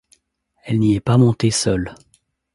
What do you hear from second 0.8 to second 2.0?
est pas montée seule.